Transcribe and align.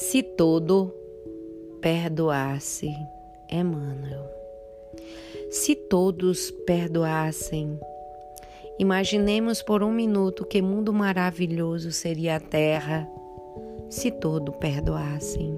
Se 0.00 0.22
todo 0.22 0.94
perdoasse, 1.82 2.90
Emmanuel. 3.50 4.24
Se 5.50 5.74
todos 5.74 6.50
perdoassem, 6.66 7.78
imaginemos 8.78 9.60
por 9.60 9.82
um 9.82 9.92
minuto 9.92 10.46
que 10.46 10.62
mundo 10.62 10.90
maravilhoso 10.90 11.92
seria 11.92 12.36
a 12.36 12.40
Terra 12.40 13.06
se 13.90 14.10
todos 14.10 14.56
perdoassem. 14.56 15.54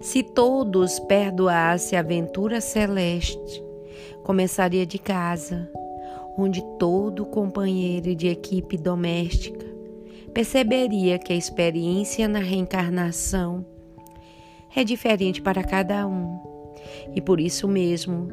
Se 0.00 0.24
todos 0.24 0.98
perdoassem 0.98 1.96
a 1.96 2.00
aventura 2.02 2.60
celeste, 2.60 3.64
começaria 4.24 4.84
de 4.84 4.98
casa, 4.98 5.70
onde 6.36 6.60
todo 6.80 7.24
companheiro 7.24 8.12
de 8.16 8.26
equipe 8.26 8.76
doméstica 8.76 9.73
perceberia 10.34 11.16
que 11.16 11.32
a 11.32 11.36
experiência 11.36 12.26
na 12.26 12.40
reencarnação 12.40 13.64
é 14.74 14.82
diferente 14.82 15.40
para 15.40 15.62
cada 15.62 16.06
um 16.08 16.40
e 17.14 17.20
por 17.20 17.38
isso 17.38 17.68
mesmo 17.68 18.28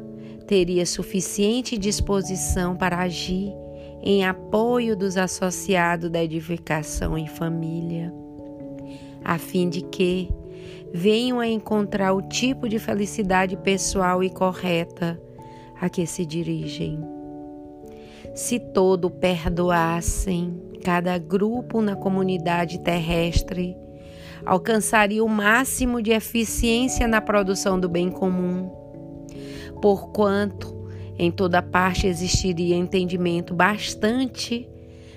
teria 0.48 0.84
suficiente 0.84 1.78
disposição 1.78 2.76
para 2.76 2.98
agir 2.98 3.54
em 4.02 4.24
apoio 4.24 4.96
dos 4.96 5.16
associados 5.16 6.10
da 6.10 6.22
edificação 6.22 7.16
em 7.16 7.28
família, 7.28 8.12
a 9.24 9.38
fim 9.38 9.68
de 9.68 9.82
que 9.82 10.28
venham 10.92 11.38
a 11.38 11.46
encontrar 11.46 12.12
o 12.12 12.22
tipo 12.22 12.68
de 12.68 12.80
felicidade 12.80 13.56
pessoal 13.56 14.24
e 14.24 14.28
correta 14.28 15.22
a 15.80 15.88
que 15.88 16.04
se 16.04 16.26
dirigem. 16.26 17.21
Se 18.34 18.58
todo 18.58 19.10
perdoassem, 19.10 20.58
cada 20.82 21.18
grupo 21.18 21.82
na 21.82 21.94
comunidade 21.94 22.78
terrestre 22.80 23.76
alcançaria 24.44 25.22
o 25.22 25.28
máximo 25.28 26.00
de 26.00 26.12
eficiência 26.12 27.06
na 27.06 27.20
produção 27.20 27.78
do 27.78 27.88
bem 27.88 28.10
comum, 28.10 28.70
porquanto 29.80 30.88
em 31.18 31.30
toda 31.30 31.62
parte 31.62 32.06
existiria 32.06 32.74
entendimento 32.74 33.54
bastante 33.54 34.68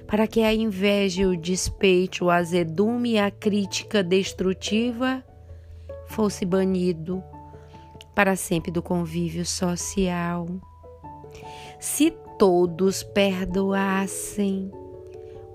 para 0.06 0.28
que 0.28 0.42
a 0.42 0.54
inveja, 0.54 1.28
o 1.28 1.38
despeito, 1.38 2.26
o 2.26 2.30
azedume 2.30 3.14
e 3.14 3.20
a 3.20 3.32
crítica 3.32 4.04
destrutiva 4.04 5.24
fosse 6.08 6.46
banido 6.46 7.24
para 8.14 8.36
sempre 8.36 8.72
do 8.72 8.84
convívio 8.84 9.46
social. 9.46 10.48
Se 11.80 12.14
todos 12.38 13.04
perdoassem, 13.04 14.72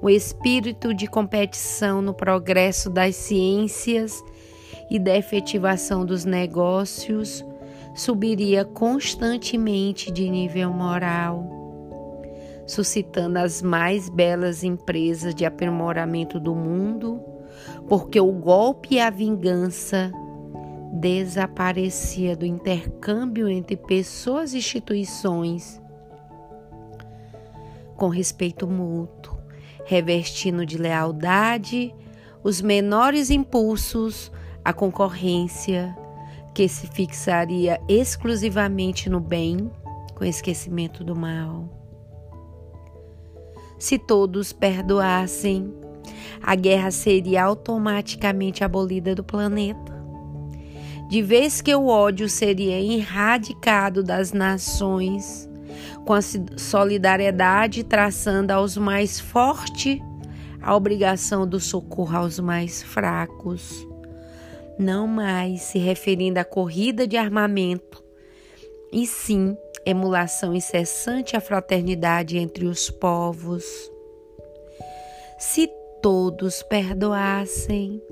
o 0.01 0.09
espírito 0.09 0.95
de 0.95 1.07
competição 1.07 2.01
no 2.01 2.15
progresso 2.15 2.89
das 2.89 3.17
ciências 3.17 4.23
e 4.91 4.99
da 4.99 5.15
efetivação 5.15 6.07
dos 6.07 6.25
negócios 6.25 7.45
subiria 7.95 8.65
constantemente 8.65 10.11
de 10.11 10.31
nível 10.31 10.73
moral, 10.73 11.45
suscitando 12.67 13.37
as 13.37 13.61
mais 13.61 14.09
belas 14.09 14.65
empresas 14.65 15.35
de 15.35 15.45
aprimoramento 15.45 16.41
do 16.41 16.55
mundo, 16.55 17.21
porque 17.89 18.19
o 18.19 18.33
golpe 18.33 18.95
e 18.95 19.01
a 19.01 19.11
vingança 19.11 20.11
desaparecia 20.93 22.35
do 22.35 22.47
intercâmbio 22.47 23.49
entre 23.49 23.77
pessoas 23.77 24.55
e 24.55 24.59
instituições 24.59 25.81
com 28.01 28.09
respeito 28.09 28.67
mútuo 28.67 29.39
revestindo 29.85 30.65
de 30.65 30.79
lealdade 30.79 31.95
os 32.43 32.63
menores 32.63 33.29
impulsos 33.29 34.33
à 34.65 34.73
concorrência 34.73 35.95
que 36.55 36.67
se 36.67 36.87
fixaria 36.87 37.79
exclusivamente 37.89 39.11
no 39.11 39.21
bem, 39.21 39.71
com 40.15 40.25
esquecimento 40.25 41.05
do 41.05 41.15
mal. 41.15 41.69
Se 43.79 43.99
todos 43.99 44.53
perdoassem, 44.53 45.75
a 46.43 46.55
guerra 46.55 46.91
seria 46.91 47.45
automaticamente 47.45 48.65
abolida 48.65 49.15
do 49.15 49.23
planeta. 49.23 50.01
De 51.11 51.21
vez 51.21 51.61
que 51.61 51.75
o 51.75 51.89
ódio 51.89 52.29
seria 52.29 52.81
erradicado 52.81 54.03
das 54.03 54.33
nações, 54.33 55.50
com 56.05 56.13
a 56.13 56.21
solidariedade 56.23 57.85
traçando 57.85 58.53
aos 58.53 58.77
mais 58.77 59.21
fortes 59.21 59.99
a 60.63 60.77
obrigação 60.77 61.47
do 61.47 61.59
socorro 61.59 62.17
aos 62.17 62.39
mais 62.39 62.83
fracos, 62.83 63.87
não 64.79 65.07
mais 65.07 65.63
se 65.63 65.79
referindo 65.79 66.39
à 66.39 66.45
corrida 66.45 67.07
de 67.07 67.17
armamento, 67.17 68.03
e 68.93 69.07
sim 69.07 69.57
emulação 69.87 70.55
incessante 70.55 71.37
à 71.37 71.41
fraternidade 71.41 72.37
entre 72.37 72.67
os 72.67 72.91
povos. 72.91 73.65
Se 75.39 75.69
todos 76.03 76.63
perdoassem, 76.63 78.03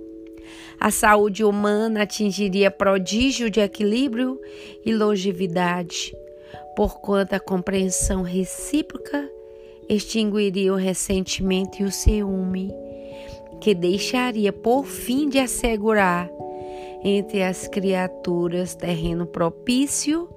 a 0.80 0.90
saúde 0.90 1.44
humana 1.44 2.02
atingiria 2.02 2.70
prodígio 2.70 3.50
de 3.50 3.60
equilíbrio 3.60 4.40
e 4.84 4.94
longevidade, 4.94 6.14
porquanto 6.78 7.34
a 7.34 7.40
compreensão 7.40 8.22
recíproca 8.22 9.28
extinguiria 9.88 10.72
o 10.72 10.76
ressentimento 10.76 11.82
e 11.82 11.84
o 11.84 11.90
ciúme, 11.90 12.72
que 13.60 13.74
deixaria 13.74 14.52
por 14.52 14.84
fim 14.84 15.28
de 15.28 15.40
assegurar 15.40 16.30
entre 17.02 17.42
as 17.42 17.66
criaturas 17.66 18.76
terreno 18.76 19.26
propício, 19.26 20.28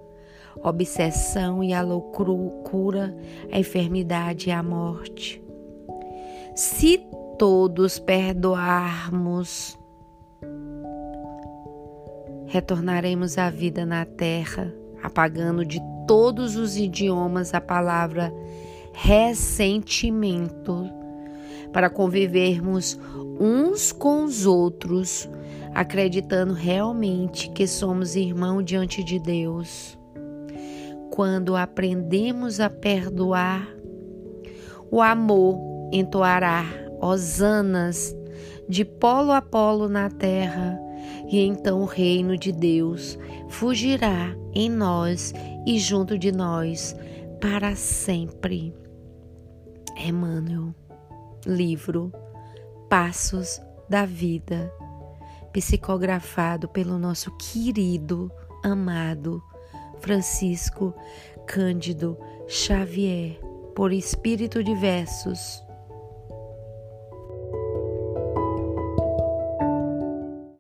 obsessão 0.64 1.64
e 1.64 1.74
a 1.74 1.84
loucura, 1.84 3.16
a 3.52 3.60
enfermidade 3.60 4.50
e 4.50 4.52
a 4.52 4.64
morte. 4.64 5.40
Se 6.56 7.06
todos 7.38 8.00
perdoarmos, 8.00 9.78
retornaremos 12.48 13.38
à 13.38 13.52
vida 13.52 13.86
na 13.86 14.06
terra, 14.06 14.74
apagando 15.02 15.66
de 15.66 15.82
todos 16.08 16.56
os 16.56 16.78
idiomas 16.78 17.54
a 17.54 17.62
palavra 17.62 18.34
ressentimento, 18.94 20.90
para 21.72 21.90
convivermos 21.90 23.00
uns 23.40 23.92
com 23.92 24.26
os 24.26 24.46
outros, 24.46 25.30
acreditando 25.74 26.54
realmente 26.54 27.50
que 27.50 27.66
somos 27.66 28.16
irmãos 28.16 28.64
diante 28.64 29.04
de 29.04 29.20
Deus. 29.20 29.98
Quando 31.12 31.56
aprendemos 31.56 32.60
a 32.60 32.70
perdoar, 32.70 33.68
o 34.90 35.02
amor 35.02 35.58
entoará 35.92 36.66
hosanas 37.02 38.16
de 38.68 38.86
polo 38.86 39.32
a 39.32 39.42
polo 39.42 39.90
na 39.90 40.10
terra, 40.10 40.80
e 41.28 41.40
então 41.40 41.82
o 41.82 41.86
reino 41.86 42.38
de 42.38 42.52
Deus 42.52 43.18
fugirá 43.50 44.36
em 44.54 44.70
nós 44.70 45.34
e 45.66 45.80
junto 45.80 46.18
de 46.18 46.32
nós 46.32 46.96
para 47.40 47.76
sempre. 47.76 48.74
Emmanuel, 49.98 50.74
livro 51.46 52.12
Passos 52.90 53.62
da 53.90 54.06
Vida, 54.06 54.72
psicografado 55.54 56.68
pelo 56.68 56.98
nosso 56.98 57.32
querido, 57.38 58.32
amado 58.64 59.42
Francisco 60.00 60.94
Cândido 61.46 62.18
Xavier, 62.48 63.40
por 63.76 63.92
Espírito 63.92 64.64
de 64.64 64.76
Versos. 64.76 65.64